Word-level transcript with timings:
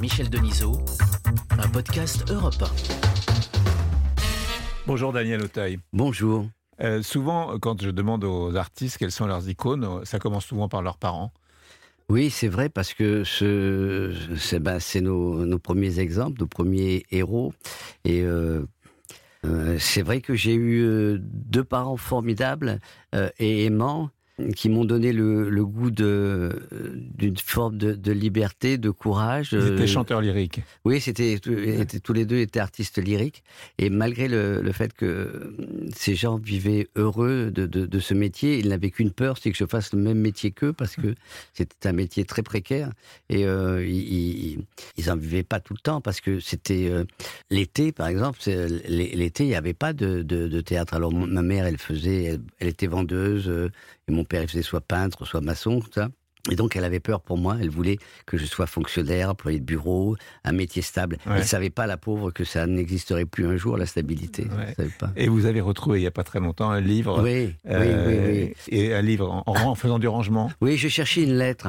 Michel 0.00 0.30
Denisot, 0.30 0.78
un 1.50 1.68
podcast 1.68 2.24
Europe 2.30 2.54
Bonjour 4.86 5.12
Daniel 5.12 5.42
Auteuil. 5.42 5.78
Bonjour. 5.92 6.46
Euh, 6.80 7.02
souvent, 7.02 7.58
quand 7.58 7.82
je 7.82 7.90
demande 7.90 8.24
aux 8.24 8.56
artistes 8.56 8.96
quelles 8.96 9.12
sont 9.12 9.26
leurs 9.26 9.46
icônes, 9.50 10.04
ça 10.06 10.18
commence 10.18 10.46
souvent 10.46 10.70
par 10.70 10.80
leurs 10.80 10.96
parents. 10.96 11.32
Oui, 12.08 12.30
c'est 12.30 12.48
vrai 12.48 12.70
parce 12.70 12.94
que 12.94 13.24
ce, 13.24 14.14
c'est 14.38 14.58
ben, 14.58 14.78
nos, 15.02 15.44
nos, 15.44 15.58
premiers 15.58 15.98
exemples, 15.98 16.40
nos 16.40 16.46
premiers 16.46 17.04
héros. 17.10 17.52
Et 18.06 18.22
euh, 18.22 18.64
euh, 19.44 19.76
c'est 19.78 20.02
vrai 20.02 20.22
que 20.22 20.34
j'ai 20.34 20.54
eu 20.54 21.18
deux 21.20 21.64
parents 21.64 21.98
formidables 21.98 22.80
euh, 23.14 23.28
et 23.38 23.66
aimants 23.66 24.10
qui 24.56 24.68
m'ont 24.68 24.84
donné 24.84 25.12
le, 25.12 25.48
le 25.48 25.64
goût 25.66 25.90
d'une 25.90 27.36
forme 27.36 27.76
de, 27.76 27.92
de, 27.92 28.12
liberté, 28.12 28.78
de 28.78 28.90
courage. 28.90 29.50
Ils 29.52 29.74
étaient 29.74 29.86
chanteurs 29.86 30.20
lyriques. 30.20 30.60
Oui, 30.84 31.00
c'était 31.00 31.38
tous 31.38 32.12
les 32.12 32.24
deux 32.24 32.38
étaient 32.38 32.60
artistes 32.60 32.98
lyriques. 33.02 33.42
Et 33.78 33.90
malgré 33.90 34.28
le, 34.28 34.60
le 34.62 34.72
fait 34.72 34.92
que 34.92 35.56
ces 35.94 36.14
gens 36.14 36.36
vivaient 36.36 36.88
heureux 36.96 37.50
de, 37.50 37.66
de, 37.66 37.86
de 37.86 37.98
ce 37.98 38.14
métier, 38.14 38.58
ils 38.58 38.68
n'avaient 38.68 38.90
qu'une 38.90 39.10
peur, 39.10 39.38
c'est 39.38 39.50
que 39.50 39.56
je 39.56 39.64
fasse 39.66 39.92
le 39.92 40.00
même 40.00 40.18
métier 40.18 40.50
qu'eux, 40.50 40.72
parce 40.72 40.96
que 40.96 41.14
c'était 41.54 41.88
un 41.88 41.92
métier 41.92 42.24
très 42.24 42.42
précaire. 42.42 42.90
Et 43.28 43.44
euh, 43.44 43.84
ils, 43.86 44.64
ils 44.96 45.10
en 45.10 45.16
vivaient 45.16 45.42
pas 45.42 45.60
tout 45.60 45.74
le 45.74 45.80
temps, 45.80 46.00
parce 46.00 46.20
que 46.20 46.40
c'était 46.40 46.88
euh, 46.90 47.04
l'été, 47.50 47.92
par 47.92 48.08
exemple. 48.08 48.38
L'été, 48.46 49.44
il 49.44 49.48
n'y 49.48 49.54
avait 49.54 49.74
pas 49.74 49.92
de, 49.92 50.22
de, 50.22 50.48
de, 50.48 50.60
théâtre. 50.60 50.94
Alors 50.94 51.12
ma 51.12 51.42
mère, 51.42 51.66
elle 51.66 51.78
faisait, 51.78 52.24
elle, 52.24 52.40
elle 52.58 52.68
était 52.68 52.86
vendeuse. 52.86 53.50
Euh, 54.10 54.12
et 54.12 54.16
mon 54.16 54.24
père, 54.24 54.42
il 54.42 54.48
faisait 54.48 54.62
soit 54.62 54.80
peintre, 54.80 55.24
soit 55.24 55.40
maçon, 55.40 55.80
tout 55.80 55.92
ça. 55.94 56.08
Et 56.50 56.56
donc, 56.56 56.74
elle 56.74 56.84
avait 56.84 57.00
peur 57.00 57.20
pour 57.20 57.36
moi. 57.36 57.56
Elle 57.60 57.68
voulait 57.68 57.98
que 58.24 58.38
je 58.38 58.46
sois 58.46 58.66
fonctionnaire, 58.66 59.30
employé 59.30 59.60
de 59.60 59.64
bureau, 59.64 60.16
un 60.44 60.52
métier 60.52 60.80
stable. 60.80 61.18
Ouais. 61.26 61.32
Elle 61.34 61.40
ne 61.40 61.46
savait 61.46 61.70
pas, 61.70 61.86
la 61.86 61.98
pauvre, 61.98 62.30
que 62.30 62.44
ça 62.44 62.66
n'existerait 62.66 63.26
plus 63.26 63.46
un 63.46 63.56
jour, 63.56 63.76
la 63.76 63.86
stabilité. 63.86 64.44
Ouais. 64.44 64.88
pas. 64.98 65.12
Et 65.16 65.28
vous 65.28 65.44
avez 65.44 65.60
retrouvé, 65.60 65.98
il 65.98 66.02
n'y 66.02 66.08
a 66.08 66.12
pas 66.12 66.24
très 66.24 66.40
longtemps, 66.40 66.70
un 66.70 66.80
livre. 66.80 67.22
Oui, 67.22 67.54
euh, 67.68 67.80
oui, 68.06 68.14
oui, 68.16 68.54
oui, 68.70 68.74
Et 68.74 68.94
un 68.94 69.02
livre 69.02 69.30
en, 69.30 69.42
en, 69.46 69.74
faisant 69.74 69.98
du 69.98 70.08
rangement. 70.08 70.50
Oui, 70.62 70.78
je 70.78 70.88
cherchais 70.88 71.22
une 71.22 71.36
lettre. 71.36 71.68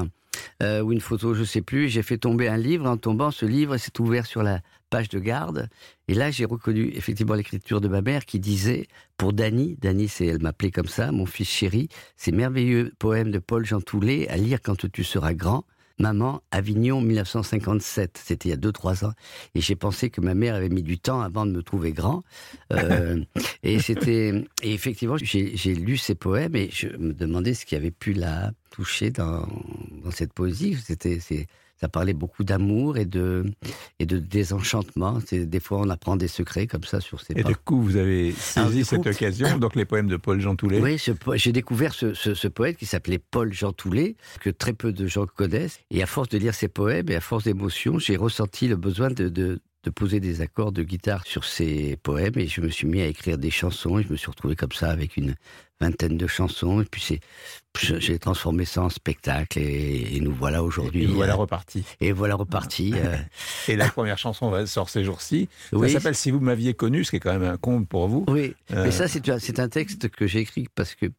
Euh, 0.63 0.81
ou 0.81 0.91
une 0.91 1.01
photo, 1.01 1.33
je 1.33 1.43
sais 1.43 1.61
plus. 1.61 1.89
J'ai 1.89 2.03
fait 2.03 2.17
tomber 2.17 2.47
un 2.47 2.57
livre. 2.57 2.87
En 2.87 2.97
tombant, 2.97 3.31
ce 3.31 3.45
livre 3.45 3.77
s'est 3.77 3.99
ouvert 3.99 4.25
sur 4.25 4.43
la 4.43 4.61
page 4.89 5.09
de 5.09 5.19
garde. 5.19 5.69
Et 6.07 6.13
là, 6.13 6.29
j'ai 6.29 6.45
reconnu 6.45 6.91
effectivement 6.93 7.33
l'écriture 7.33 7.81
de 7.81 7.87
ma 7.87 8.01
mère 8.01 8.25
qui 8.25 8.39
disait 8.39 8.87
pour 9.17 9.33
Dany, 9.33 9.77
Dany, 9.79 10.11
elle 10.19 10.41
m'appelait 10.41 10.71
comme 10.71 10.87
ça, 10.87 11.11
mon 11.11 11.25
fils 11.25 11.49
chéri, 11.49 11.89
ces 12.17 12.31
merveilleux 12.31 12.91
poèmes 12.99 13.31
de 13.31 13.39
Paul 13.39 13.65
Jean 13.65 13.81
Toulet 13.81 14.27
à 14.27 14.37
lire 14.37 14.59
quand 14.61 14.89
tu 14.91 15.03
seras 15.03 15.33
grand. 15.33 15.65
Maman, 16.01 16.41
Avignon 16.51 16.99
1957, 17.01 18.19
c'était 18.23 18.49
il 18.49 18.51
y 18.51 18.53
a 18.53 18.57
2-3 18.57 19.05
ans, 19.05 19.13
et 19.55 19.61
j'ai 19.61 19.75
pensé 19.75 20.09
que 20.09 20.19
ma 20.19 20.33
mère 20.33 20.55
avait 20.55 20.69
mis 20.69 20.83
du 20.83 20.97
temps 20.97 21.21
avant 21.21 21.45
de 21.45 21.51
me 21.51 21.61
trouver 21.61 21.91
grand. 21.91 22.23
Euh, 22.73 23.23
et 23.63 23.79
c'était, 23.79 24.43
et 24.63 24.73
effectivement, 24.73 25.17
j'ai 25.17 25.75
lu 25.75 25.97
ces 25.97 26.15
poèmes 26.15 26.55
et 26.55 26.69
je 26.71 26.87
me 26.87 27.13
demandais 27.13 27.53
ce 27.53 27.65
qui 27.65 27.75
avait 27.75 27.91
pu 27.91 28.13
la 28.13 28.51
toucher 28.71 29.11
dans, 29.11 29.47
dans 30.03 30.11
cette 30.11 30.33
poésie. 30.33 30.75
C'était, 30.83 31.19
ça 31.81 31.89
parlait 31.89 32.13
beaucoup 32.13 32.43
d'amour 32.43 32.97
et 32.97 33.05
de, 33.05 33.43
et 33.99 34.05
de 34.05 34.19
désenchantement. 34.19 35.17
Des 35.31 35.59
fois, 35.59 35.79
on 35.79 35.89
apprend 35.89 36.15
des 36.15 36.27
secrets 36.27 36.67
comme 36.67 36.83
ça 36.83 37.01
sur 37.01 37.19
ces 37.21 37.33
Et 37.35 37.43
du 37.43 37.55
coup, 37.55 37.81
vous 37.81 37.97
avez 37.97 38.31
saisi 38.33 38.59
Alors, 38.59 38.85
cette 38.85 39.01
coup, 39.01 39.09
occasion, 39.09 39.57
donc 39.59 39.75
les 39.75 39.85
poèmes 39.85 40.07
de 40.07 40.17
Paul 40.17 40.39
Jean 40.39 40.55
Toulet. 40.55 40.79
Oui, 40.79 41.01
j'ai 41.35 41.51
découvert 41.51 41.95
ce, 41.95 42.13
ce, 42.13 42.35
ce, 42.35 42.47
poète 42.47 42.77
qui 42.77 42.85
s'appelait 42.85 43.17
Paul 43.17 43.51
Jean 43.51 43.73
Toulet, 43.73 44.15
que 44.41 44.51
très 44.51 44.73
peu 44.73 44.93
de 44.93 45.07
gens 45.07 45.25
connaissent. 45.25 45.79
Et 45.89 46.03
à 46.03 46.05
force 46.05 46.29
de 46.29 46.37
lire 46.37 46.53
ses 46.53 46.67
poèmes 46.67 47.09
et 47.09 47.15
à 47.15 47.21
force 47.21 47.45
d'émotion, 47.45 47.97
j'ai 47.97 48.15
ressenti 48.15 48.67
le 48.67 48.75
besoin 48.75 49.09
de, 49.09 49.27
de, 49.27 49.59
de 49.83 49.89
poser 49.89 50.19
des 50.19 50.41
accords 50.41 50.71
de 50.71 50.83
guitare 50.83 51.25
sur 51.25 51.45
ces 51.45 51.97
poèmes 52.03 52.37
et 52.37 52.45
je 52.45 52.61
me 52.61 52.69
suis 52.69 52.87
mis 52.87 53.01
à 53.01 53.07
écrire 53.07 53.39
des 53.39 53.49
chansons 53.49 53.97
et 53.97 54.03
je 54.03 54.11
me 54.11 54.17
suis 54.17 54.29
retrouvé 54.29 54.55
comme 54.55 54.71
ça 54.71 54.91
avec 54.91 55.17
une 55.17 55.35
vingtaine 55.81 56.17
de 56.17 56.27
chansons 56.27 56.81
et 56.81 56.85
puis 56.85 57.01
c'est 57.01 57.19
j'ai 57.79 58.19
transformé 58.19 58.65
ça 58.65 58.81
en 58.81 58.89
spectacle 58.89 59.57
et, 59.57 60.15
et 60.15 60.19
nous 60.19 60.33
voilà 60.33 60.61
aujourd'hui. 60.63 61.03
Et 61.03 61.07
nous 61.07 61.15
voilà 61.15 61.35
repartis. 61.35 61.83
Et 62.01 62.11
voilà 62.11 62.35
repartis. 62.35 62.93
euh... 62.95 63.15
et 63.67 63.75
la 63.75 63.87
première 63.87 64.17
chanson 64.17 64.65
sort 64.65 64.89
ces 64.89 65.03
jours-ci. 65.03 65.47
Oui. 65.71 65.89
Ça 65.89 65.99
s'appelle 65.99 66.15
Si 66.15 66.31
vous 66.31 66.39
m'aviez 66.39 66.73
connu, 66.73 67.03
ce 67.03 67.11
qui 67.11 67.17
est 67.17 67.19
quand 67.19 67.31
même 67.31 67.49
un 67.49 67.57
compte 67.57 67.87
pour 67.87 68.07
vous. 68.07 68.25
Oui, 68.27 68.55
euh... 68.73 68.83
mais 68.83 68.91
ça 68.91 69.07
c'est 69.07 69.59
un 69.59 69.69
texte 69.69 70.09
que 70.09 70.27
j'ai 70.27 70.39
écrit 70.39 70.67
parce 70.75 70.95
que 70.95 71.05
euh, 71.05 71.11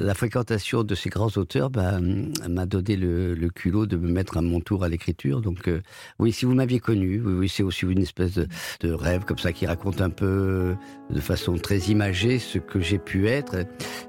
la 0.00 0.14
fréquentation 0.14 0.84
de 0.84 0.94
ces 0.94 1.10
grands 1.10 1.30
auteurs 1.36 1.70
bah, 1.70 2.00
m'a 2.00 2.66
donné 2.66 2.96
le, 2.96 3.34
le, 3.34 3.50
culot 3.50 3.86
de 3.86 3.96
me 3.96 4.10
mettre 4.10 4.38
à 4.38 4.42
mon 4.42 4.60
tour 4.60 4.84
à 4.84 4.88
l'écriture. 4.88 5.42
Donc 5.42 5.68
euh, 5.68 5.82
oui, 6.18 6.32
si 6.32 6.44
vous 6.44 6.54
m'aviez 6.54 6.80
connu, 6.80 7.20
oui, 7.20 7.32
oui 7.34 7.48
c'est 7.48 7.62
aussi 7.62 7.84
une 7.84 8.02
espèce 8.02 8.32
de, 8.34 8.48
de, 8.80 8.92
rêve 8.92 9.24
comme 9.24 9.38
ça 9.38 9.52
qui 9.52 9.66
raconte 9.66 10.00
un 10.00 10.10
peu 10.10 10.74
de 11.10 11.20
façon 11.20 11.56
très 11.58 11.78
imagée 11.78 12.38
ce 12.38 12.58
que 12.58 12.80
j'ai 12.80 12.98
pu 12.98 13.28
être, 13.28 13.56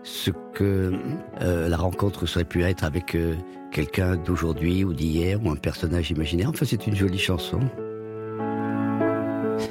ce 0.04 0.32
que 0.54 0.94
euh, 1.42 1.70
la 1.70 1.78
rencontre 1.78 2.26
serait 2.26 2.46
pu 2.46 2.64
être 2.64 2.84
avec 2.84 3.16
euh, 3.16 3.36
quelqu'un 3.72 4.16
d'aujourd'hui 4.16 4.84
ou 4.84 4.94
d'hier 4.94 5.40
ou 5.44 5.50
un 5.50 5.56
personnage 5.56 6.12
imaginaire. 6.12 6.50
Enfin, 6.50 6.66
c'est 6.66 6.88
une 6.88 6.96
jolie 6.96 7.20
chanson. 7.20 7.60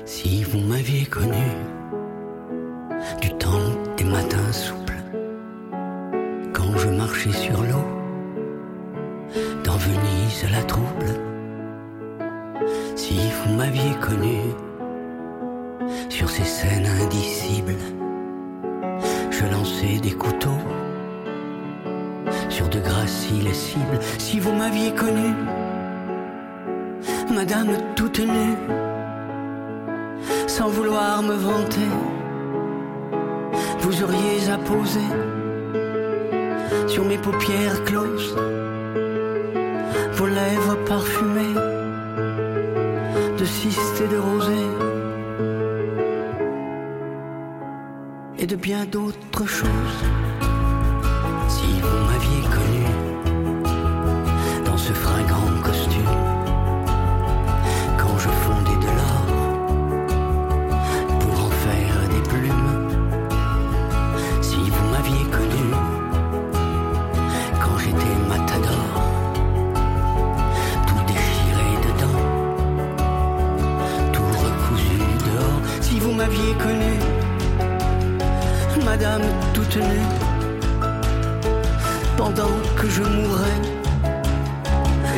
Si 0.05 0.45
vous 0.45 0.61
m'aviez 0.61 1.05
connu 1.07 1.47
du 3.21 3.31
temps 3.31 3.71
des 3.97 4.05
matins 4.05 4.53
souples, 4.53 5.03
quand 6.53 6.77
je 6.77 6.89
marchais 6.89 7.33
sur 7.33 7.63
l'eau, 7.63 7.85
dans 9.65 9.77
Venise 9.77 10.47
la 10.51 10.63
trouble, 10.65 11.21
si 12.97 13.15
vous 13.15 13.55
m'aviez 13.55 13.95
connu 14.01 14.39
sur 16.09 16.29
ces 16.29 16.45
scènes 16.45 16.87
indicibles, 16.87 18.00
je 19.41 19.47
lançais 19.47 19.99
des 20.01 20.13
couteaux 20.13 20.63
sur 22.51 22.69
de 22.69 22.79
graciles 22.79 23.45
les 23.45 23.55
cibles. 23.55 23.99
Si 24.19 24.39
vous 24.39 24.53
m'aviez 24.53 24.93
connu, 24.93 25.33
Madame 27.33 27.71
toute 27.97 28.19
nue, 28.19 28.57
sans 30.47 30.69
vouloir 30.69 31.23
me 31.23 31.35
vanter, 31.35 31.93
vous 33.81 34.03
auriez 34.03 34.51
apposé 34.53 35.01
sur 36.87 37.05
mes 37.07 37.19
paupières 37.19 37.83
closes 37.85 38.37
vos 40.13 40.27
lèvres 40.27 40.77
parfumées 40.85 41.55
de 43.39 43.45
cystes 43.45 44.03
et 44.05 44.09
de 44.15 44.19
rosée 44.19 44.90
et 48.41 48.47
de 48.47 48.57
bien 48.57 48.87
d'autres 48.87 49.47
choses. 49.47 50.50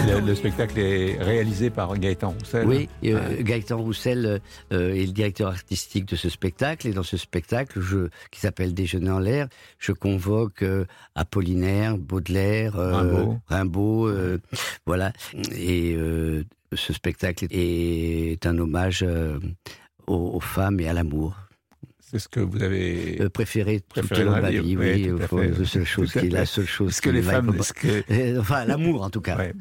Le, 0.07 0.21
le, 0.21 0.35
spectacle 0.35 0.79
est 0.79 1.23
réalisé 1.23 1.71
par 1.71 1.97
Gaëtan 1.99 2.31
Roussel. 2.31 2.67
Oui, 2.67 2.89
euh, 3.05 3.37
ouais. 3.37 3.43
Gaëtan 3.43 3.79
Roussel 3.79 4.41
euh, 4.73 4.95
est 4.95 5.07
le 5.07 5.13
directeur 5.13 5.49
artistique 5.49 6.07
de 6.07 6.17
ce 6.17 6.29
spectacle. 6.29 6.89
Et 6.89 6.93
dans 6.93 7.03
ce 7.03 7.17
spectacle, 7.17 7.81
je, 7.81 8.09
qui 8.31 8.41
s'appelle 8.41 8.75
Déjeuner 8.75 9.11
en 9.11 9.19
l'air, 9.19 9.49
je 9.79 9.93
convoque 9.93 10.63
euh, 10.63 10.85
Apollinaire, 11.15 11.99
Baudelaire, 11.99 12.75
Rimbaud, 12.75 13.39
Rimbaud 13.47 14.11
voilà. 14.87 15.13
Et 15.57 15.97
ce 16.73 16.93
spectacle 16.93 17.47
est 17.51 18.47
un 18.47 18.59
hommage 18.59 19.05
aux, 20.07 20.15
aux 20.37 20.41
femmes 20.41 20.81
et 20.81 20.89
à 20.89 20.93
l'amour. 20.93 21.37
C'est 22.13 22.19
ce 22.19 22.29
que 22.29 22.41
vous 22.41 22.63
avez 22.63 23.23
euh, 23.23 23.31
préféré, 23.31 23.81
préféré 23.89 24.21
tout 24.21 24.29
au 24.29 24.31
long 24.31 24.37
de 24.37 24.43
ma 24.43 24.51
vie, 24.51 24.77
oui, 24.77 25.11
la 25.59 25.65
seule 25.65 25.87
chose 25.87 26.13
qui 26.13 26.19
est 26.19 26.29
la 26.29 26.45
seule 26.45 26.67
chose. 26.67 26.91
Est-ce 26.91 27.01
que 27.01 27.09
les 27.09 27.23
femmes, 27.23 27.57
que... 27.75 28.39
enfin 28.39 28.67
l'amour 28.67 29.01
en 29.03 29.09
tout 29.09 29.23
cas. 29.23 29.39
Ouais. 29.39 29.55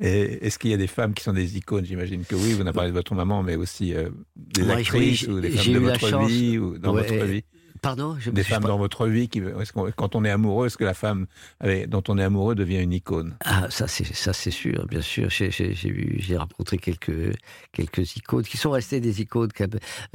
est-ce 0.00 0.56
qu'il 0.60 0.70
y 0.70 0.74
a 0.74 0.76
des 0.76 0.86
femmes 0.86 1.14
qui 1.14 1.24
sont 1.24 1.32
des 1.32 1.56
icônes? 1.56 1.84
J'imagine 1.84 2.24
que 2.24 2.36
oui. 2.36 2.52
Vous 2.52 2.62
en 2.62 2.72
parlé 2.72 2.90
de 2.90 2.94
votre 2.94 3.16
maman, 3.16 3.42
mais 3.42 3.56
aussi 3.56 3.92
euh, 3.92 4.08
des 4.36 4.62
ouais, 4.62 4.74
actrices 4.74 5.22
oui, 5.22 5.34
ou 5.34 5.40
des 5.40 5.50
femmes 5.50 5.72
de 5.72 5.78
votre 5.80 6.08
chance... 6.08 6.30
vie 6.30 6.58
ou 6.58 6.78
dans 6.78 6.94
ouais, 6.94 7.02
votre 7.02 7.24
vie. 7.24 7.42
Pardon 7.84 8.16
je 8.18 8.30
me 8.30 8.34
Des 8.34 8.42
femmes 8.42 8.62
pas- 8.62 8.68
dans 8.68 8.78
votre 8.78 9.06
vie, 9.06 9.28
qui, 9.28 9.42
quand 9.96 10.16
on 10.16 10.24
est 10.24 10.30
amoureux, 10.30 10.66
est-ce 10.66 10.78
que 10.78 10.84
la 10.84 10.94
femme 10.94 11.26
dont 11.88 12.02
on 12.08 12.18
est 12.18 12.22
amoureux 12.24 12.54
devient 12.54 12.78
une 12.80 12.92
icône? 12.92 13.36
Ah, 13.44 13.68
ça 13.70 13.86
c'est 13.86 14.50
sûr, 14.50 14.86
bien 14.86 15.02
sûr. 15.02 15.28
J'ai 15.30 16.36
rencontré 16.36 16.78
quelques 16.78 17.36
quelques 17.72 18.16
icônes 18.16 18.44
qui 18.44 18.56
sont 18.56 18.70
restées 18.70 19.00
des 19.00 19.20
icônes. 19.20 19.50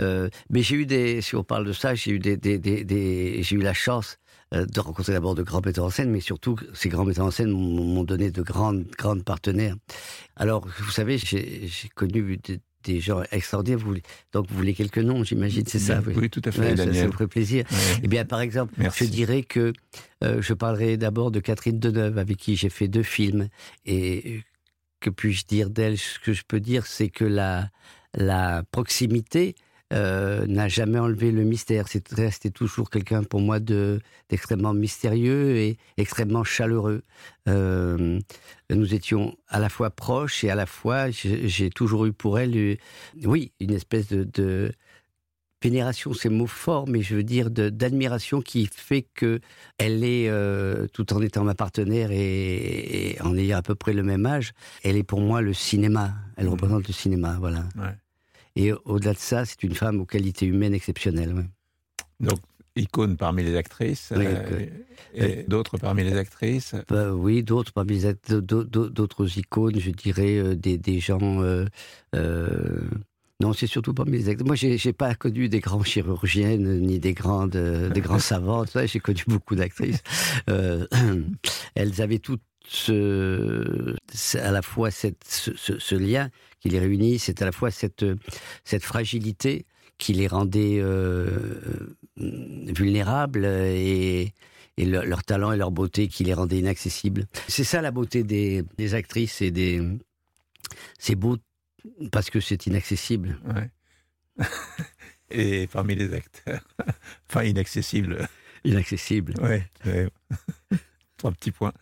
Euh, 0.01 0.29
mais 0.49 0.63
j'ai 0.63 0.75
eu 0.77 0.85
des, 0.85 1.21
si 1.21 1.35
on 1.35 1.43
parle 1.43 1.65
de 1.65 1.73
ça, 1.73 1.93
j'ai 1.95 2.11
eu 2.11 2.19
des, 2.19 2.37
des, 2.37 2.57
des, 2.57 2.83
des- 2.83 3.45
eu 3.51 3.57
la 3.59 3.73
chance 3.73 4.17
euh, 4.53 4.65
de 4.65 4.79
rencontrer 4.79 5.13
d'abord 5.13 5.35
de 5.35 5.43
grands 5.43 5.61
metteurs 5.63 5.85
en 5.85 5.89
scène, 5.91 6.09
mais 6.11 6.21
surtout 6.21 6.55
ces 6.73 6.89
grands 6.89 7.05
metteurs 7.05 7.25
en 7.27 7.31
scène 7.31 7.51
m'ont 7.51 8.03
donné 8.03 8.31
de 8.31 8.41
grandes 8.41 8.85
grandes 8.97 9.23
partenaires. 9.23 9.75
Alors 10.35 10.67
vous 10.79 10.91
savez, 10.91 11.17
j'ai 11.17 11.67
j'ai 11.67 11.89
connu 11.89 12.37
des, 12.37 12.59
des 12.83 12.99
gens 12.99 13.21
extraordinaires. 13.31 13.79
Vous 13.79 13.87
voulez, 13.87 14.03
donc 14.33 14.47
vous 14.49 14.55
voulez 14.55 14.73
quelques 14.73 14.99
noms, 14.99 15.23
j'imagine, 15.23 15.63
c'est 15.67 15.79
ça. 15.79 16.01
Oui, 16.15 16.29
tout 16.29 16.41
à 16.45 16.51
fait, 16.51 16.61
Ouais, 16.71 16.77
ça, 16.77 16.85
me 16.85 17.11
ferait 17.11 17.27
plaisir. 17.27 17.65
Ouais. 17.71 17.77
Eh 18.03 18.07
bien, 18.07 18.25
par 18.25 18.41
exemple, 18.41 18.73
Merci. 18.77 19.05
je 19.05 19.09
dirais 19.09 19.43
que 19.43 19.73
euh, 20.23 20.41
je 20.41 20.53
parlerai 20.53 20.97
d'abord 20.97 21.31
de 21.31 21.39
Catherine 21.39 21.79
Deneuve, 21.79 22.17
avec 22.17 22.37
qui 22.37 22.55
j'ai 22.55 22.69
fait 22.69 22.87
deux 22.87 23.03
films. 23.03 23.49
Et 23.85 24.41
que 24.99 25.09
puis-je 25.09 25.45
dire 25.45 25.69
d'elle? 25.69 25.97
Ce 25.97 26.19
que 26.19 26.33
je 26.33 26.43
peux 26.47 26.59
dire, 26.59 26.85
c'est 26.85 27.09
que 27.09 27.25
la, 27.25 27.69
la 28.13 28.63
proximité 28.71 29.55
euh, 29.91 30.45
n'a 30.47 30.67
jamais 30.67 30.99
enlevé 30.99 31.31
le 31.31 31.43
mystère. 31.43 31.87
C'est 31.87 32.07
resté 32.13 32.51
toujours 32.51 32.89
quelqu'un 32.89 33.23
pour 33.23 33.41
moi 33.41 33.59
de 33.59 33.99
d'extrêmement 34.29 34.73
mystérieux 34.73 35.57
et 35.57 35.77
extrêmement 35.97 36.43
chaleureux. 36.43 37.01
Euh, 37.47 38.19
nous 38.69 38.93
étions 38.93 39.35
à 39.47 39.59
la 39.59 39.69
fois 39.69 39.89
proches 39.89 40.43
et 40.43 40.49
à 40.51 40.55
la 40.55 40.65
fois, 40.65 41.09
j'ai 41.09 41.69
toujours 41.71 42.05
eu 42.05 42.13
pour 42.13 42.37
elle, 42.39 42.55
euh, 42.55 42.75
oui, 43.25 43.51
une 43.59 43.71
espèce 43.71 44.07
de, 44.07 44.23
de 44.23 44.71
vénération, 45.61 46.13
c'est 46.13 46.29
mot 46.29 46.47
fort, 46.47 46.87
mais 46.87 47.01
je 47.01 47.15
veux 47.15 47.23
dire 47.23 47.49
d'admiration 47.49 48.41
qui 48.41 48.69
fait 48.73 49.01
que 49.13 49.41
elle 49.77 50.03
est, 50.05 50.29
euh, 50.29 50.87
tout 50.93 51.11
en 51.13 51.21
étant 51.21 51.43
ma 51.43 51.53
partenaire 51.55 52.11
et, 52.11 53.11
et 53.15 53.21
en 53.21 53.35
ayant 53.35 53.57
à 53.57 53.61
peu 53.61 53.75
près 53.75 53.91
le 53.93 54.03
même 54.03 54.25
âge, 54.25 54.53
elle 54.83 54.95
est 54.95 55.03
pour 55.03 55.19
moi 55.19 55.41
le 55.41 55.53
cinéma. 55.53 56.13
Elle 56.37 56.45
Mhm. 56.45 56.51
représente 56.51 56.87
le 56.87 56.93
cinéma, 56.93 57.35
voilà. 57.39 57.65
Ouais. 57.75 57.93
Et 58.59 58.73
au-delà 58.83 59.13
de 59.13 59.17
ça, 59.17 59.45
c'est 59.45 59.63
une 59.63 59.73
femme 59.73 60.01
aux 60.01 60.05
qualités 60.05 60.45
humaines 60.45 60.73
exceptionnelles. 60.73 61.33
ouais. 61.33 61.45
Donc, 62.19 62.39
icône 62.75 63.15
parmi 63.15 63.41
les 63.41 63.55
actrices, 63.55 64.11
Oui, 64.13 64.25
euh, 64.27 64.65
et 65.15 65.43
d'autres 65.43 65.77
parmi 65.77 66.03
les 66.03 66.17
actrices? 66.17 66.75
Bah 66.89 67.13
oui, 67.13 67.41
d'autres 67.41 67.71
parmi 67.71 67.99
les 67.99 68.13
d'autres 68.33 69.37
icônes, 69.37 69.79
je 69.79 69.91
dirais 69.91 70.37
euh, 70.37 70.55
des, 70.55 70.77
des 70.77 70.99
gens. 70.99 71.41
euh, 71.41 71.67
euh, 72.15 72.81
non, 73.41 73.53
c'est 73.53 73.67
surtout 73.67 73.93
parmi 73.93 74.17
les 74.17 74.27
acteurs. 74.27 74.45
Moi, 74.45 74.57
j'ai 74.57 74.91
pas 74.91 75.15
connu 75.15 75.47
des 75.47 75.61
grands 75.61 75.83
chirurgiennes 75.83 76.81
ni 76.81 76.99
des 76.99 77.13
grandes, 77.13 77.55
euh, 77.55 77.89
des 77.89 78.01
grands 78.01 78.19
savants. 78.31 78.65
J'ai 78.85 78.99
connu 78.99 79.23
beaucoup 79.27 79.55
d'actrices. 79.55 80.03
Euh, 80.49 80.85
elles 81.75 82.01
avaient 82.01 82.19
toutes 82.19 82.41
ce, 82.71 83.95
c'est 84.13 84.39
à 84.39 84.51
la 84.51 84.61
fois 84.61 84.91
cette, 84.91 85.23
ce, 85.27 85.55
ce- 85.55 85.79
ce 85.79 85.95
lien 85.95 86.29
qui 86.59 86.69
les 86.69 86.79
réunit, 86.79 87.17
c'est 87.19 87.41
à 87.41 87.45
la 87.45 87.51
fois 87.51 87.71
cette, 87.71 88.05
cette 88.63 88.83
fragilité 88.83 89.65
qui 89.97 90.13
les 90.13 90.27
rendait 90.27 90.77
euh, 90.79 91.59
vulnérables 92.17 93.45
et, 93.45 94.33
et 94.77 94.85
leur, 94.85 95.05
leur 95.05 95.23
talent 95.23 95.51
et 95.51 95.57
leur 95.57 95.71
beauté 95.71 96.07
qui 96.07 96.23
les 96.23 96.33
rendait 96.33 96.59
inaccessibles. 96.59 97.25
C'est 97.47 97.63
ça 97.63 97.81
la 97.81 97.91
beauté 97.91 98.23
des, 98.23 98.63
des 98.77 98.93
actrices 98.93 99.41
et 99.41 99.51
des. 99.51 99.81
C'est 100.99 101.15
beau 101.15 101.37
parce 102.11 102.29
que 102.29 102.39
c'est 102.39 102.65
inaccessible. 102.67 103.39
Ouais. 103.47 104.45
et 105.31 105.67
parmi 105.67 105.95
les 105.95 106.13
acteurs. 106.13 106.61
enfin, 107.29 107.43
inaccessible. 107.43 108.27
Inaccessible. 108.63 109.33
Ouais, 109.41 109.65
ouais. 109.85 110.07
Trois 111.17 111.31
petits 111.31 111.51
points. 111.51 111.73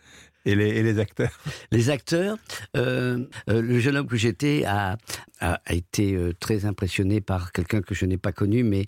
Et 0.48 0.54
les, 0.54 0.98
acteurs 0.98 1.38
Les 1.72 1.90
acteurs, 1.90 2.38
euh, 2.74 3.26
euh, 3.50 3.60
le 3.60 3.78
jeune 3.80 3.98
homme 3.98 4.06
que 4.06 4.16
j'étais 4.16 4.64
a, 4.64 4.96
a, 5.40 5.60
été 5.68 6.14
euh, 6.14 6.32
très 6.40 6.64
impressionné 6.64 7.20
par 7.20 7.52
quelqu'un 7.52 7.82
que 7.82 7.94
je 7.94 8.06
n'ai 8.06 8.16
pas 8.16 8.32
connu, 8.32 8.64
mais 8.64 8.86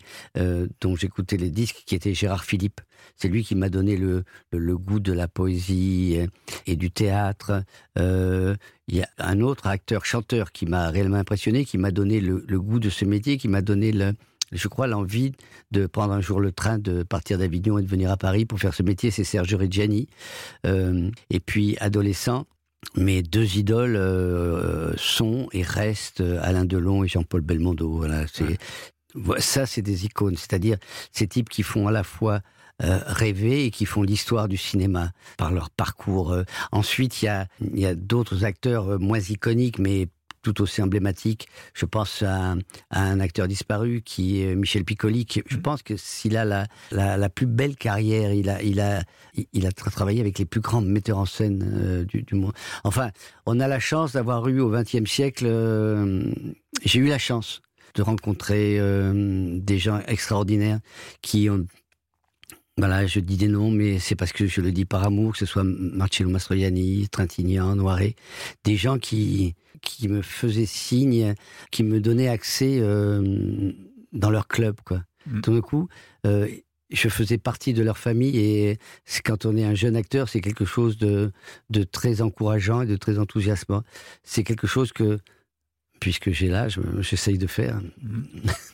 dont 0.80 0.96
j'écoutais 0.96 1.36
les 1.36 1.50
disques, 1.50 1.82
qui 1.84 1.94
était 1.94 2.14
Gérard 2.14 2.44
Philippe. 2.44 2.80
C'est 3.16 3.28
lui 3.28 3.44
qui 3.44 3.54
m'a 3.54 3.68
donné 3.68 3.98
le, 3.98 4.24
goût 4.52 5.00
de 5.00 5.12
la 5.12 5.28
poésie 5.28 6.18
et 6.66 6.76
du 6.76 6.90
théâtre. 6.90 7.62
Il 7.96 8.56
y 8.88 9.02
a 9.02 9.08
un 9.18 9.40
autre 9.40 9.66
acteur, 9.66 10.06
chanteur, 10.06 10.52
qui 10.52 10.64
m'a 10.64 10.88
réellement 10.88 11.18
impressionné, 11.18 11.66
qui 11.66 11.76
m'a 11.76 11.90
donné 11.90 12.20
le, 12.20 12.42
le 12.48 12.60
goût 12.60 12.78
de 12.78 12.88
ce 12.88 13.04
métier, 13.04 13.36
qui 13.36 13.48
m'a 13.48 13.60
donné 13.60 13.92
le, 13.92 14.14
je 14.52 14.68
crois, 14.68 14.86
l'envie 14.86 15.32
de 15.70 15.86
prendre 15.86 16.12
un 16.12 16.20
jour 16.20 16.40
le 16.40 16.52
train, 16.52 16.78
de 16.78 17.02
partir 17.02 17.38
d'Avignon 17.38 17.78
et 17.78 17.82
de 17.82 17.88
venir 17.88 18.10
à 18.10 18.16
Paris 18.16 18.44
pour 18.44 18.58
faire 18.58 18.74
ce 18.74 18.82
métier, 18.82 19.10
c'est 19.10 19.24
Serge 19.24 19.54
Reggiani. 19.54 20.08
Euh, 20.66 21.10
et 21.30 21.40
puis, 21.40 21.76
adolescent, 21.80 22.46
mes 22.96 23.22
deux 23.22 23.56
idoles 23.56 23.96
euh, 23.96 24.92
sont 24.96 25.48
et 25.52 25.62
restent 25.62 26.22
Alain 26.42 26.64
Delon 26.64 27.04
et 27.04 27.08
Jean-Paul 27.08 27.42
Belmondo. 27.42 27.90
Voilà, 27.90 28.24
c'est 28.32 28.58
ça, 29.38 29.66
c'est 29.66 29.82
des 29.82 30.04
icônes, 30.04 30.36
c'est-à-dire 30.36 30.78
ces 31.12 31.26
types 31.26 31.48
qui 31.48 31.62
font 31.62 31.88
à 31.88 31.90
la 31.90 32.04
fois 32.04 32.40
euh, 32.82 32.98
rêver 33.04 33.66
et 33.66 33.70
qui 33.70 33.84
font 33.84 34.02
l'histoire 34.02 34.48
du 34.48 34.56
cinéma 34.56 35.12
par 35.36 35.52
leur 35.52 35.68
parcours. 35.68 36.32
Euh, 36.32 36.44
ensuite, 36.72 37.20
il 37.20 37.26
y 37.26 37.28
a, 37.28 37.46
y 37.74 37.84
a 37.84 37.94
d'autres 37.94 38.44
acteurs 38.44 38.98
moins 38.98 39.20
iconiques, 39.20 39.78
mais 39.78 40.08
tout 40.42 40.62
aussi 40.62 40.82
emblématiques. 40.82 41.48
Je 41.74 41.86
pense 41.86 42.22
à, 42.22 42.54
à 42.90 43.02
un 43.02 43.20
acteur 43.20 43.48
disparu 43.48 44.02
qui 44.04 44.42
est 44.42 44.54
Michel 44.54 44.84
Piccoli. 44.84 45.26
Qui, 45.26 45.42
je 45.46 45.56
pense 45.56 45.82
que 45.82 45.96
s'il 45.96 46.36
a 46.36 46.44
la, 46.44 46.66
la, 46.90 47.16
la, 47.16 47.28
plus 47.28 47.46
belle 47.46 47.76
carrière, 47.76 48.32
il 48.32 48.48
a, 48.48 48.62
il 48.62 48.80
a, 48.80 49.02
il 49.52 49.66
a 49.66 49.72
tra 49.72 49.90
travaillé 49.90 50.20
avec 50.20 50.38
les 50.38 50.44
plus 50.44 50.60
grands 50.60 50.80
metteurs 50.80 51.18
en 51.18 51.26
scène 51.26 51.72
euh, 51.74 52.04
du, 52.04 52.22
du, 52.22 52.34
monde. 52.34 52.52
Enfin, 52.84 53.10
on 53.46 53.60
a 53.60 53.68
la 53.68 53.80
chance 53.80 54.12
d'avoir 54.12 54.46
eu 54.48 54.60
au 54.60 54.70
XXe 54.70 55.08
siècle. 55.10 55.44
Euh, 55.46 56.32
J'ai 56.84 57.00
eu 57.00 57.06
la 57.06 57.18
chance 57.18 57.62
de 57.94 58.02
rencontrer 58.02 58.78
euh, 58.78 59.58
des 59.58 59.78
gens 59.78 60.00
extraordinaires 60.06 60.78
qui 61.22 61.50
ont 61.50 61.66
voilà, 62.78 63.04
je 63.06 63.20
dis 63.20 63.36
des 63.36 63.48
noms, 63.48 63.70
mais 63.70 63.98
c'est 63.98 64.14
parce 64.14 64.32
que 64.32 64.46
je 64.46 64.62
le 64.62 64.72
dis 64.72 64.86
par 64.86 65.04
amour, 65.04 65.32
que 65.32 65.38
ce 65.38 65.44
soit 65.44 65.64
Marcello 65.64 66.30
Mastroianni, 66.30 67.08
Trintignant, 67.10 67.76
Noiret, 67.76 68.14
des 68.64 68.76
gens 68.76 68.98
qui, 68.98 69.54
qui 69.80 70.08
me 70.08 70.22
faisaient 70.22 70.66
signe, 70.66 71.34
qui 71.70 71.82
me 71.82 72.00
donnaient 72.00 72.28
accès 72.28 72.78
euh, 72.80 73.72
dans 74.12 74.30
leur 74.30 74.48
club, 74.48 74.76
quoi. 74.84 75.02
Mm. 75.26 75.40
Tout 75.40 75.54
d'un 75.54 75.60
coup, 75.60 75.88
euh, 76.26 76.48
je 76.90 77.08
faisais 77.08 77.38
partie 77.38 77.72
de 77.72 77.82
leur 77.82 77.98
famille 77.98 78.38
et 78.38 78.78
quand 79.24 79.46
on 79.46 79.56
est 79.56 79.64
un 79.64 79.74
jeune 79.74 79.96
acteur, 79.96 80.28
c'est 80.28 80.40
quelque 80.40 80.64
chose 80.64 80.98
de, 80.98 81.30
de 81.70 81.82
très 81.82 82.20
encourageant 82.22 82.82
et 82.82 82.86
de 82.86 82.96
très 82.96 83.18
enthousiasmant. 83.18 83.82
C'est 84.24 84.42
quelque 84.42 84.66
chose 84.66 84.92
que, 84.92 85.18
puisque 86.00 86.30
j'ai 86.30 86.48
l'âge, 86.48 86.80
j'essaye 87.00 87.38
de 87.38 87.46
faire. 87.46 87.80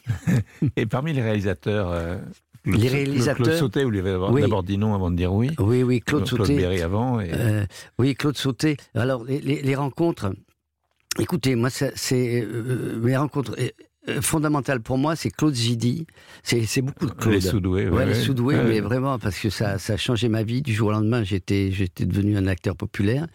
Et 0.77 0.87
parmi 0.87 1.13
les 1.13 1.23
réalisateurs, 1.23 1.91
euh, 1.91 2.17
Claude, 2.63 2.81
les 2.81 2.89
réalisateurs. 2.89 3.45
Claude 3.45 3.59
Sauté, 3.59 3.85
vous 3.85 3.91
lui 3.91 4.01
avez 4.01 4.17
oui. 4.17 4.41
d'abord 4.41 4.63
dit 4.63 4.79
non 4.79 4.95
avant 4.95 5.11
de 5.11 5.17
dire 5.17 5.33
oui. 5.33 5.51
Oui, 5.59 5.83
oui, 5.83 6.01
Claude, 6.01 6.27
Claude 6.27 6.47
Sauté. 6.47 6.57
Berry 6.57 6.83
avant. 6.83 7.21
Et... 7.21 7.31
Euh, 7.33 7.65
oui, 7.99 8.15
Claude 8.15 8.37
Sauté. 8.37 8.77
Alors, 8.95 9.25
les, 9.25 9.41
les, 9.41 9.63
les 9.63 9.75
rencontres. 9.75 10.33
Écoutez, 11.19 11.55
moi, 11.55 11.71
c'est 11.71 12.43
euh, 12.43 12.99
mes 13.01 13.17
rencontres 13.17 13.57
euh, 14.09 14.21
fondamentales 14.21 14.81
pour 14.81 14.99
moi, 14.99 15.17
c'est 15.17 15.31
Claude 15.31 15.55
Zidi. 15.55 16.07
C'est 16.43 16.83
beaucoup 16.83 17.07
de 17.07 17.13
Claude. 17.13 17.35
Les 17.35 17.41
Soudoués. 17.41 17.89
Ouais, 17.89 17.97
ouais, 17.97 18.07
les 18.07 18.15
Soudoués, 18.15 18.57
ouais. 18.57 18.65
mais 18.65 18.81
vraiment 18.81 19.19
parce 19.19 19.39
que 19.39 19.51
ça, 19.51 19.79
ça 19.79 19.95
a 19.95 19.97
changé 19.97 20.29
ma 20.29 20.43
vie 20.43 20.63
du 20.63 20.73
jour 20.73 20.89
au 20.89 20.93
lendemain. 20.93 21.25
J'étais, 21.25 21.71
j'étais 21.73 22.05
devenu 22.05 22.37
un 22.37 22.47
acteur 22.47 22.77
populaire. 22.77 23.27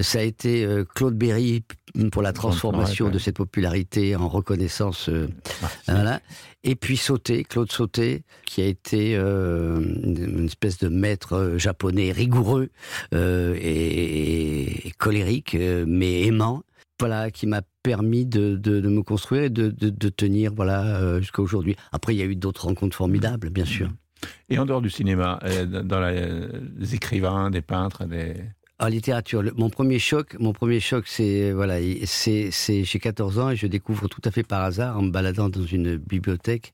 Ça 0.00 0.20
a 0.20 0.22
été 0.22 0.64
euh, 0.64 0.84
Claude 0.84 1.16
Berry 1.16 1.64
pour 2.10 2.22
la 2.22 2.32
transformation 2.32 3.10
de 3.10 3.18
cette 3.18 3.36
popularité 3.36 4.14
en 4.16 4.28
reconnaissance. 4.28 5.08
Euh, 5.08 5.28
voilà. 5.88 6.20
Et 6.64 6.76
puis 6.76 6.96
Sauté, 6.96 7.42
Claude 7.42 7.72
Sauté, 7.72 8.22
qui 8.44 8.62
a 8.62 8.66
été 8.66 9.16
euh, 9.16 9.80
une 9.80 10.46
espèce 10.46 10.78
de 10.78 10.88
maître 10.88 11.54
japonais 11.56 12.12
rigoureux 12.12 12.70
euh, 13.14 13.56
et, 13.60 14.86
et, 14.86 14.90
colérique, 14.92 15.56
euh, 15.56 15.84
mais 15.86 16.22
aimant. 16.22 16.62
Voilà, 17.00 17.30
qui 17.30 17.46
m'a 17.46 17.62
permis 17.82 18.26
de, 18.26 18.54
de, 18.56 18.80
de, 18.80 18.88
me 18.88 19.02
construire 19.02 19.44
et 19.44 19.50
de, 19.50 19.70
de 19.70 20.08
tenir 20.08 20.52
voilà, 20.54 20.98
euh, 20.98 21.20
jusqu'à 21.20 21.42
aujourd'hui. 21.42 21.74
Après, 21.90 22.14
il 22.14 22.18
y 22.18 22.22
a 22.22 22.26
eu 22.26 22.36
d'autres 22.36 22.66
rencontres 22.66 22.96
formidables, 22.96 23.50
bien 23.50 23.64
sûr. 23.64 23.88
Et 24.48 24.58
en 24.58 24.66
dehors 24.66 24.80
du 24.80 24.90
cinéma, 24.90 25.40
euh, 25.44 25.82
dans 25.82 25.98
la, 25.98 26.12
les 26.12 26.94
écrivains, 26.94 27.50
des 27.50 27.62
peintres, 27.62 28.04
des... 28.04 28.34
En 28.78 28.86
littérature, 28.86 29.42
le, 29.42 29.52
mon 29.56 29.70
premier 29.70 30.00
choc, 30.00 30.36
mon 30.40 30.52
premier 30.52 30.80
choc, 30.80 31.04
c'est 31.06 31.52
voilà, 31.52 31.76
c'est 32.04 32.50
j'ai 32.50 32.98
14 32.98 33.38
ans 33.38 33.50
et 33.50 33.56
je 33.56 33.68
découvre 33.68 34.08
tout 34.08 34.20
à 34.24 34.32
fait 34.32 34.42
par 34.42 34.62
hasard 34.62 34.98
en 34.98 35.02
me 35.02 35.10
baladant 35.10 35.48
dans 35.48 35.62
une 35.62 35.96
bibliothèque 35.96 36.72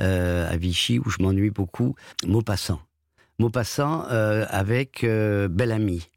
euh, 0.00 0.50
à 0.50 0.56
Vichy 0.56 0.98
où 0.98 1.10
je 1.10 1.22
m'ennuie 1.22 1.50
beaucoup, 1.50 1.96
Maupassant. 2.26 2.80
Maupassant 3.38 4.06
euh, 4.10 4.46
avec 4.48 5.04
euh, 5.04 5.48
Bel 5.48 5.72
Ami. 5.72 6.08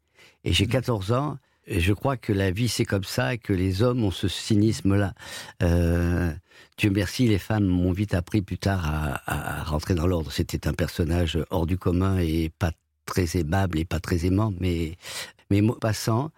Et 0.44 0.54
j'ai 0.54 0.66
14 0.66 1.12
ans 1.12 1.36
Et 1.66 1.80
je 1.80 1.92
crois 1.92 2.16
que 2.16 2.32
la 2.32 2.50
vie 2.50 2.68
c'est 2.68 2.84
comme 2.84 3.04
ça 3.04 3.34
et 3.34 3.38
que 3.38 3.52
les 3.52 3.82
hommes 3.82 4.04
ont 4.04 4.10
ce 4.10 4.28
cynisme-là. 4.28 5.14
Euh, 5.62 6.32
Dieu 6.78 6.90
merci, 6.90 7.26
les 7.26 7.38
femmes 7.38 7.66
m'ont 7.66 7.92
vite 7.92 8.14
appris 8.14 8.42
plus 8.42 8.58
tard 8.58 8.82
à, 8.86 9.60
à 9.60 9.64
rentrer 9.64 9.94
dans 9.94 10.06
l'ordre. 10.06 10.30
C'était 10.30 10.68
un 10.68 10.74
personnage 10.74 11.38
hors 11.50 11.66
du 11.66 11.78
commun 11.78 12.18
et 12.18 12.50
pas 12.58 12.72
très 13.06 13.36
aimable 13.36 13.78
et 13.78 13.84
pas 13.84 14.00
très 14.00 14.26
aimant, 14.26 14.52
mais 14.60 14.96
mais 15.50 15.62
passant, 15.80 16.30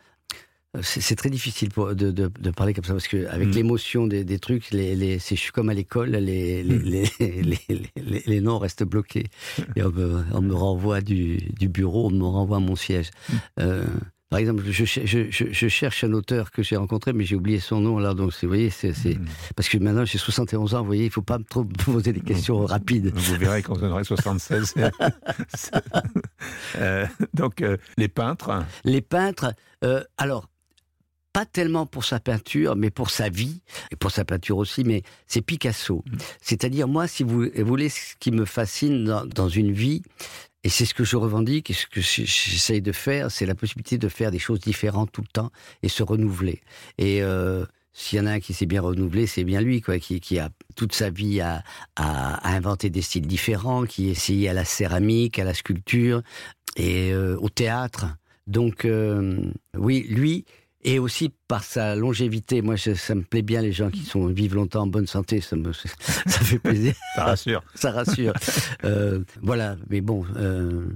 c'est 0.82 1.16
très 1.16 1.30
difficile 1.30 1.70
pour, 1.70 1.94
de, 1.94 2.10
de, 2.10 2.30
de, 2.38 2.50
parler 2.50 2.74
comme 2.74 2.84
ça 2.84 2.92
parce 2.92 3.08
que 3.08 3.26
avec 3.28 3.48
mm. 3.48 3.52
l'émotion 3.52 4.06
des, 4.06 4.24
des, 4.24 4.38
trucs, 4.38 4.70
les, 4.70 4.94
les, 4.94 5.18
je 5.18 5.34
suis 5.34 5.52
comme 5.52 5.68
à 5.68 5.74
l'école, 5.74 6.10
les, 6.10 6.62
mm. 6.64 6.82
les, 7.18 8.22
les, 8.26 8.40
noms 8.40 8.58
restent 8.58 8.84
bloqués. 8.84 9.26
Et 9.74 9.82
on 9.82 9.90
me, 9.90 10.24
on 10.32 10.42
me 10.42 10.54
renvoie 10.54 11.00
du, 11.00 11.38
du, 11.58 11.68
bureau, 11.68 12.06
on 12.06 12.10
me 12.10 12.24
renvoie 12.24 12.58
à 12.58 12.60
mon 12.60 12.76
siège. 12.76 13.10
Mm. 13.28 13.34
Euh, 13.60 13.84
par 14.28 14.40
exemple, 14.40 14.64
je, 14.66 14.84
je, 14.84 15.30
je, 15.30 15.68
cherche 15.68 16.02
un 16.02 16.12
auteur 16.12 16.50
que 16.50 16.62
j'ai 16.62 16.76
rencontré, 16.76 17.12
mais 17.12 17.24
j'ai 17.24 17.36
oublié 17.36 17.60
son 17.60 17.80
nom 17.80 17.98
là. 17.98 18.12
Donc, 18.12 18.32
vous 18.42 18.48
voyez, 18.48 18.70
c'est 18.70 18.92
parce 19.54 19.68
que 19.68 19.78
maintenant 19.78 20.04
j'ai 20.04 20.18
71 20.18 20.74
ans. 20.74 20.80
Vous 20.80 20.86
voyez, 20.86 21.04
il 21.04 21.10
faut 21.10 21.22
pas 21.22 21.38
trop 21.48 21.64
poser 21.64 22.12
des 22.12 22.20
questions 22.20 22.66
rapides. 22.66 23.12
Vous 23.14 23.36
verrez 23.36 23.62
quand 23.62 23.78
vous 23.78 23.84
aurez 23.84 24.04
76. 24.04 24.74
euh, 26.76 27.06
donc, 27.34 27.62
euh, 27.62 27.76
les 27.96 28.08
peintres. 28.08 28.64
Les 28.84 29.00
peintres. 29.00 29.54
Euh, 29.84 30.02
alors, 30.18 30.48
pas 31.36 31.44
tellement 31.44 31.84
pour 31.84 32.04
sa 32.06 32.18
peinture, 32.18 32.76
mais 32.76 32.88
pour 32.88 33.10
sa 33.10 33.28
vie, 33.28 33.60
et 33.90 33.96
pour 33.96 34.10
sa 34.10 34.24
peinture 34.24 34.56
aussi, 34.56 34.84
mais 34.84 35.02
c'est 35.26 35.42
Picasso. 35.42 36.02
Mm. 36.06 36.16
C'est-à-dire, 36.40 36.88
moi, 36.88 37.06
si 37.06 37.24
vous 37.24 37.50
voulez, 37.58 37.90
ce 37.90 38.16
qui 38.18 38.30
me 38.30 38.46
fascine 38.46 39.04
dans, 39.04 39.48
une 39.50 39.70
vie, 39.70 40.02
et 40.66 40.68
c'est 40.68 40.84
ce 40.84 40.94
que 40.94 41.04
je 41.04 41.14
revendique 41.14 41.70
et 41.70 41.74
ce 41.74 41.86
que 41.86 42.00
j'essaye 42.00 42.82
de 42.82 42.90
faire, 42.90 43.30
c'est 43.30 43.46
la 43.46 43.54
possibilité 43.54 43.98
de 43.98 44.08
faire 44.08 44.32
des 44.32 44.40
choses 44.40 44.58
différentes 44.58 45.12
tout 45.12 45.20
le 45.20 45.28
temps 45.28 45.52
et 45.84 45.88
se 45.88 46.02
renouveler. 46.02 46.60
Et 46.98 47.22
euh, 47.22 47.64
s'il 47.92 48.18
y 48.18 48.20
en 48.20 48.26
a 48.26 48.32
un 48.32 48.40
qui 48.40 48.52
s'est 48.52 48.66
bien 48.66 48.80
renouvelé, 48.80 49.28
c'est 49.28 49.44
bien 49.44 49.60
lui, 49.60 49.80
quoi, 49.80 50.00
qui, 50.00 50.38
a 50.40 50.48
toute 50.74 50.92
sa 50.92 51.08
vie 51.08 51.40
à, 51.40 51.62
inventer 51.94 52.90
des 52.90 53.00
styles 53.00 53.28
différents, 53.28 53.84
qui 53.84 54.08
essayé 54.08 54.48
à 54.48 54.54
la 54.54 54.64
céramique, 54.64 55.38
à 55.38 55.44
la 55.44 55.54
sculpture 55.54 56.22
et 56.74 57.12
euh, 57.12 57.38
au 57.38 57.48
théâtre. 57.48 58.06
Donc, 58.48 58.86
euh, 58.86 59.38
oui, 59.78 60.04
lui, 60.08 60.46
et 60.86 61.00
aussi 61.00 61.32
par 61.48 61.64
sa 61.64 61.96
longévité. 61.96 62.62
Moi, 62.62 62.76
ça 62.78 63.14
me 63.14 63.22
plaît 63.22 63.42
bien 63.42 63.60
les 63.60 63.72
gens 63.72 63.90
qui 63.90 64.04
sont 64.04 64.28
vivent 64.28 64.54
longtemps 64.54 64.82
en 64.82 64.86
bonne 64.86 65.08
santé. 65.08 65.40
Ça 65.40 65.56
me 65.56 65.72
ça 65.72 65.90
fait 66.26 66.60
plaisir. 66.60 66.94
ça 67.16 67.24
rassure. 67.24 67.62
ça 67.74 67.90
rassure. 67.90 68.32
Euh, 68.84 69.20
voilà. 69.42 69.76
Mais 69.90 70.00
bon. 70.00 70.24
Euh, 70.36 70.86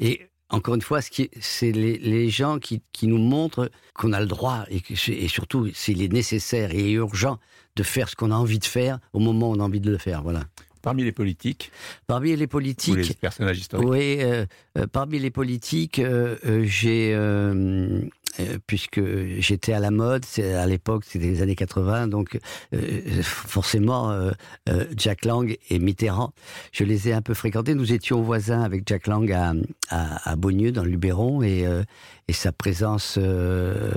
et 0.00 0.26
encore 0.50 0.74
une 0.74 0.82
fois, 0.82 1.00
c'est 1.00 1.70
les, 1.70 1.96
les, 1.98 2.28
gens 2.28 2.58
qui, 2.58 2.82
qui, 2.92 3.06
nous 3.06 3.18
montrent 3.18 3.70
qu'on 3.94 4.12
a 4.12 4.20
le 4.20 4.26
droit 4.26 4.64
et, 4.68 4.80
que, 4.80 4.94
et 5.10 5.28
surtout 5.28 5.70
s'il 5.72 6.02
est 6.02 6.12
nécessaire 6.12 6.74
et 6.74 6.90
urgent 6.90 7.38
de 7.76 7.84
faire 7.84 8.08
ce 8.08 8.16
qu'on 8.16 8.32
a 8.32 8.34
envie 8.34 8.58
de 8.58 8.64
faire 8.64 8.98
au 9.12 9.20
moment 9.20 9.50
où 9.50 9.54
on 9.54 9.60
a 9.60 9.62
envie 9.62 9.80
de 9.80 9.92
le 9.92 9.98
faire. 9.98 10.22
Voilà. 10.24 10.42
Parmi 10.82 11.04
les 11.04 11.12
politiques 11.12 11.70
Parmi 12.08 12.34
les 12.34 12.48
politiques. 12.48 12.94
Ou 12.94 12.96
les 12.96 13.14
personnages 13.14 13.58
historiques. 13.58 13.88
Oui, 13.88 14.16
euh, 14.22 14.46
parmi 14.90 15.20
les 15.20 15.30
politiques, 15.30 16.00
j'ai 16.64 17.14
puisque 18.66 19.00
j'étais 19.38 19.72
à 19.72 19.80
la 19.80 19.90
mode, 19.90 20.24
à 20.38 20.66
l'époque 20.66 21.04
c'était 21.06 21.26
les 21.26 21.42
années 21.42 21.56
80, 21.56 22.08
donc 22.08 22.38
euh, 22.74 23.22
forcément 23.22 24.10
euh, 24.10 24.32
Jack 24.96 25.24
Lang 25.24 25.56
et 25.68 25.78
Mitterrand, 25.78 26.32
je 26.72 26.84
les 26.84 27.08
ai 27.08 27.12
un 27.12 27.22
peu 27.22 27.34
fréquentés. 27.34 27.74
Nous 27.74 27.92
étions 27.92 28.22
voisins 28.22 28.62
avec 28.62 28.86
Jack 28.86 29.06
Lang 29.06 29.30
à, 29.32 29.54
à, 29.90 30.36
Beaunieu 30.36 30.72
dans 30.72 30.84
le 30.84 30.90
Luberon 30.90 31.42
et, 31.42 31.64
et 32.28 32.32
sa 32.32 32.52
présence, 32.52 33.18
de 33.18 33.92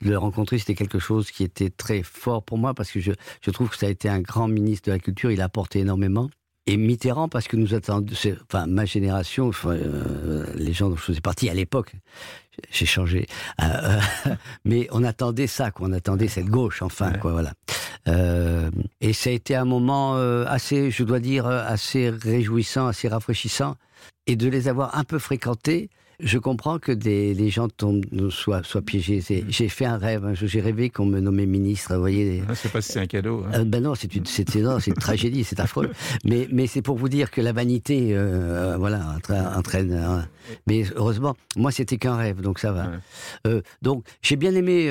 le 0.00 0.18
rencontrer, 0.18 0.58
c'était 0.58 0.74
quelque 0.74 0.98
chose 0.98 1.30
qui 1.30 1.44
était 1.44 1.70
très 1.70 2.02
fort 2.02 2.42
pour 2.42 2.58
moi 2.58 2.74
parce 2.74 2.90
que 2.90 3.00
je, 3.00 3.12
je 3.42 3.50
trouve 3.50 3.70
que 3.70 3.76
ça 3.76 3.86
a 3.86 3.90
été 3.90 4.08
un 4.08 4.20
grand 4.20 4.48
ministre 4.48 4.88
de 4.88 4.92
la 4.92 4.98
culture, 4.98 5.30
il 5.30 5.40
a 5.40 5.44
apporté 5.44 5.80
énormément 5.80 6.30
et 6.68 6.76
Mitterrand 6.76 7.28
parce 7.28 7.48
que 7.48 7.56
nous 7.56 7.74
attendions, 7.74 8.14
enfin 8.44 8.66
ma 8.66 8.84
génération, 8.84 9.48
enfin, 9.48 9.76
les 10.54 10.74
gens 10.74 10.90
dont 10.90 10.96
je 10.96 11.02
faisais 11.02 11.20
partie 11.22 11.48
à 11.48 11.54
l'époque, 11.54 11.94
j'ai 12.70 12.84
changé. 12.84 13.26
Euh, 13.62 13.64
euh, 14.26 14.34
mais 14.64 14.86
on 14.92 15.02
attendait 15.02 15.46
ça, 15.46 15.70
quoi. 15.70 15.88
On 15.88 15.92
attendait 15.92 16.28
cette 16.28 16.48
gauche, 16.48 16.82
enfin, 16.82 17.12
quoi, 17.12 17.32
voilà. 17.32 17.54
Euh, 18.06 18.70
et 19.00 19.14
ça 19.14 19.30
a 19.30 19.32
été 19.32 19.56
un 19.56 19.64
moment 19.64 20.16
euh, 20.16 20.44
assez, 20.46 20.90
je 20.90 21.04
dois 21.04 21.20
dire, 21.20 21.46
assez 21.46 22.10
réjouissant, 22.10 22.86
assez 22.86 23.08
rafraîchissant, 23.08 23.76
et 24.26 24.36
de 24.36 24.48
les 24.48 24.68
avoir 24.68 24.96
un 24.98 25.04
peu 25.04 25.18
fréquentés 25.18 25.88
je 26.20 26.38
comprends 26.38 26.78
que 26.78 26.90
des, 26.90 27.50
gens 27.50 27.68
tombent, 27.68 28.04
soient, 28.30 28.62
soient 28.64 28.82
piégés. 28.82 29.18
Mm. 29.18 29.44
J'ai 29.48 29.68
fait 29.68 29.84
un 29.84 29.98
rêve. 29.98 30.24
Hein. 30.24 30.34
J'ai 30.34 30.60
rêvé 30.60 30.90
qu'on 30.90 31.06
me 31.06 31.20
nommait 31.20 31.46
ministre. 31.46 31.94
Vous 31.94 32.00
voyez. 32.00 32.42
Je 32.48 32.54
sais 32.54 32.68
pas 32.68 32.80
si 32.80 32.92
c'est 32.92 33.00
un 33.00 33.06
cadeau. 33.06 33.44
Hein. 33.46 33.60
Euh, 33.60 33.64
ben 33.64 33.82
non, 33.82 33.94
c'est 33.94 34.14
une, 34.14 34.26
c'est 34.26 34.54
une, 34.54 34.94
tragédie, 34.94 35.44
c'est 35.44 35.60
affreux. 35.60 35.90
Mais, 36.24 36.48
mais 36.50 36.66
c'est 36.66 36.82
pour 36.82 36.96
vous 36.96 37.08
dire 37.08 37.30
que 37.30 37.40
la 37.40 37.52
vanité, 37.52 38.10
euh, 38.12 38.76
voilà, 38.78 39.16
entraîne. 39.54 39.92
Hein. 39.92 40.26
Mais 40.66 40.84
heureusement, 40.96 41.36
moi, 41.56 41.70
c'était 41.70 41.98
qu'un 41.98 42.16
rêve, 42.16 42.40
donc 42.40 42.58
ça 42.58 42.72
va. 42.72 42.90
Euh, 43.46 43.60
donc, 43.82 44.04
j'ai 44.22 44.36
bien 44.36 44.54
aimé 44.54 44.90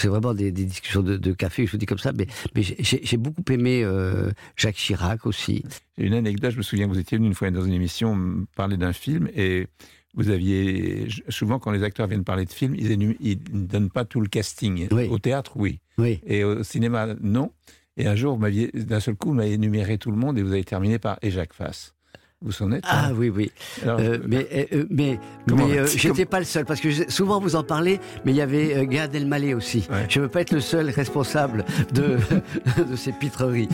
c'est 0.00 0.08
vraiment 0.08 0.34
des, 0.34 0.52
discussions 0.52 1.02
de, 1.02 1.32
café, 1.32 1.66
je 1.66 1.72
vous 1.72 1.78
dis 1.78 1.86
comme 1.86 1.98
ça, 1.98 2.12
mais, 2.12 2.26
mais 2.54 2.62
j'ai 2.62 3.16
beaucoup 3.16 3.42
aimé 3.50 3.82
euh, 3.84 4.30
Jacques 4.56 4.76
Chirac 4.76 5.26
aussi. 5.26 5.64
Une 5.98 6.14
anecdote, 6.14 6.52
je 6.52 6.58
me 6.58 6.62
souviens, 6.62 6.86
vous 6.86 6.98
étiez 6.98 7.18
venu 7.18 7.28
une 7.28 7.34
fois 7.34 7.50
dans 7.50 7.64
une 7.64 7.72
émission 7.72 8.46
parler 8.54 8.76
d'un 8.76 8.92
film 8.92 9.28
et 9.34 9.66
vous 10.14 10.30
aviez 10.30 11.08
souvent 11.28 11.58
quand 11.58 11.70
les 11.70 11.82
acteurs 11.82 12.06
viennent 12.06 12.24
parler 12.24 12.44
de 12.44 12.52
films, 12.52 12.74
ils 12.76 13.38
ne 13.52 13.66
donnent 13.66 13.90
pas 13.90 14.04
tout 14.04 14.20
le 14.20 14.28
casting. 14.28 14.88
Au 15.10 15.18
théâtre, 15.18 15.52
oui. 15.56 15.80
oui. 15.98 16.20
Et 16.26 16.42
au 16.42 16.62
cinéma, 16.62 17.08
non. 17.20 17.52
Et 17.98 18.06
un 18.06 18.14
jour, 18.14 18.38
d'un 18.38 19.00
seul 19.00 19.14
coup, 19.14 19.30
vous 19.30 19.34
m'avez 19.34 19.52
énuméré 19.52 19.98
tout 19.98 20.10
le 20.10 20.16
monde 20.16 20.38
et 20.38 20.42
vous 20.42 20.52
avez 20.52 20.64
terminé 20.64 20.98
par 20.98 21.18
et 21.22 21.30
Jacques 21.30 21.54
Fass. 21.54 21.95
Vous 22.42 22.52
s'en 22.52 22.70
êtes 22.70 22.84
Ah 22.86 23.12
oui, 23.14 23.30
oui. 23.30 23.50
Euh, 23.86 24.18
mais 24.26 24.46
euh, 24.74 24.84
mais, 24.90 25.18
mais 25.48 25.78
euh, 25.78 25.86
j'étais 25.86 26.26
pas 26.26 26.38
le 26.38 26.44
seul, 26.44 26.66
parce 26.66 26.80
que 26.80 27.10
souvent 27.10 27.40
vous 27.40 27.56
en 27.56 27.62
parlez, 27.62 27.98
mais 28.24 28.32
il 28.32 28.36
y 28.36 28.42
avait 28.42 28.86
Gad 28.86 29.14
Elmaleh 29.14 29.54
aussi. 29.54 29.88
Je 30.10 30.18
ne 30.18 30.24
veux 30.24 30.30
pas 30.30 30.42
être 30.42 30.52
le 30.52 30.60
seul 30.60 30.90
responsable 30.90 31.64
de, 31.94 32.18
de 32.90 32.94
ces 32.94 33.12
pitreries. 33.12 33.70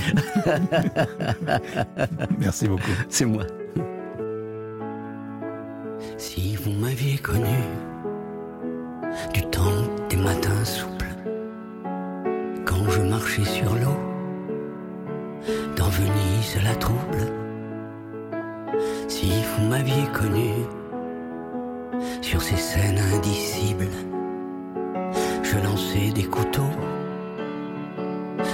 Merci 2.39 2.69
beaucoup. 2.69 2.93
C'est 3.09 3.25
moi. 3.25 3.45
Si 6.17 6.55
vous 6.55 6.71
m'aviez 6.71 7.19
connu 7.19 7.59
du 9.35 9.43
temps 9.43 9.83
des 10.09 10.17
matins 10.17 10.65
souples, 10.65 11.07
quand 12.65 12.89
je 12.91 13.01
marchais 13.01 13.45
sur 13.45 13.75
l'eau, 13.75 13.99
dans 15.77 15.89
Venise 15.89 16.59
la 16.63 16.77
trouble, 16.77 17.42
si 19.13 19.31
vous 19.51 19.67
m'aviez 19.69 20.07
connu 20.07 20.51
sur 22.23 22.41
ces 22.41 22.57
scènes 22.57 22.99
indicibles, 23.15 23.91
je 25.43 25.57
lançais 25.59 26.11
des 26.15 26.25
couteaux 26.25 26.75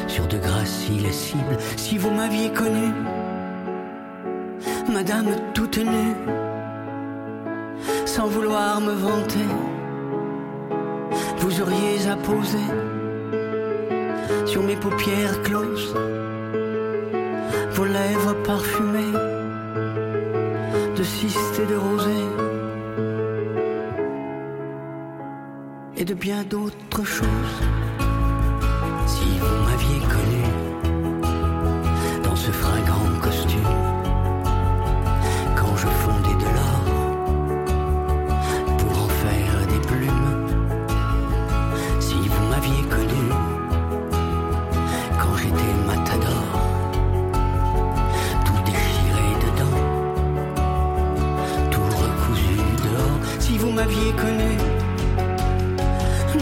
sur 0.09 0.27
de 0.27 0.38
graciles 0.38 1.12
cibles. 1.12 1.59
Si 1.77 1.97
vous 1.97 2.11
m'aviez 2.11 2.50
connu, 2.50 2.88
Madame 4.93 5.29
toute 5.55 5.79
nue, 5.79 6.17
sans 8.05 8.27
vouloir 8.27 8.81
me 8.81 8.95
vanter, 8.95 9.50
vous 11.38 11.61
auriez 11.61 12.09
apposé 12.11 12.65
sur 14.45 14.62
mes 14.65 14.77
paupières 14.77 15.41
closes 15.43 15.95
vos 17.71 17.85
lèvres 17.85 18.35
parfumées 18.43 19.38
de 20.99 21.05
cystes 21.05 21.61
et 21.62 21.67
de 21.67 21.76
rosée 21.76 22.26
et 25.97 26.05
de 26.05 26.14
bien 26.14 26.43
d'autres 26.43 27.05
choses. 27.05 27.59
Si 29.07 29.28
vous 29.38 29.57
m'aviez 29.64 30.00
connu 30.00 30.38
m'aviez 53.79 54.13
connu, 54.13 54.53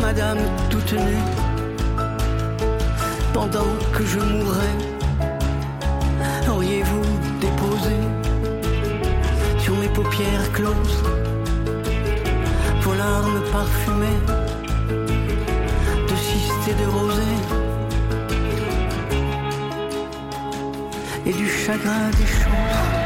Madame 0.00 0.38
toute 0.70 0.92
nue, 0.94 1.26
pendant 3.34 3.72
que 3.92 4.04
je 4.06 4.20
mourrais, 4.20 4.78
auriez-vous 6.48 7.04
déposé 7.44 7.96
sur 9.58 9.76
mes 9.76 9.88
paupières 9.88 10.50
closes 10.54 11.02
vos 12.80 12.94
larmes 12.94 13.42
parfumées 13.52 14.22
de 16.08 16.16
cystes 16.16 16.68
et 16.70 16.76
de 16.82 16.88
rosée 16.96 17.42
et 21.26 21.32
du 21.32 21.46
chagrin 21.46 22.08
des 22.18 22.26
choses? 22.40 23.05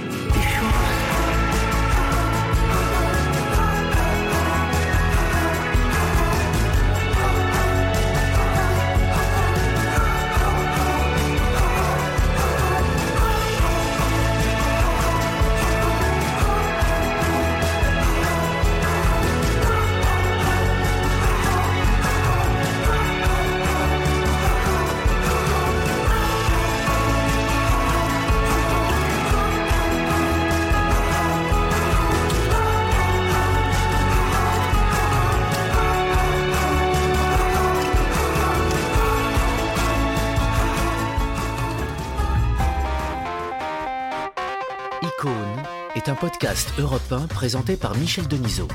podcast 46.21 46.71
Europe 46.77 47.27
présenté 47.29 47.75
par 47.75 47.95
Michel 47.95 48.27
Denisot. 48.27 48.67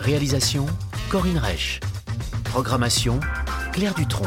Réalisation 0.00 0.66
Corinne 1.08 1.38
Reich. 1.38 1.78
Programmation 2.42 3.20
Claire 3.72 3.94
Dutronc. 3.94 4.26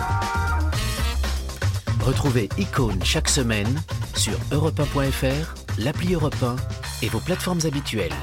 Retrouvez 2.00 2.48
Icône 2.58 3.04
chaque 3.04 3.28
semaine 3.28 3.82
sur 4.16 4.36
europe1.fr, 4.52 5.54
l'appli 5.80 6.14
Europe 6.14 6.42
1 6.42 6.56
et 7.02 7.10
vos 7.10 7.20
plateformes 7.20 7.60
habituelles. 7.66 8.16